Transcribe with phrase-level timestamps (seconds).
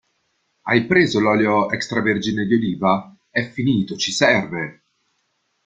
[0.63, 3.15] Hai preso l'olio extravergine di oliva?
[3.29, 4.85] È finito, ci serve!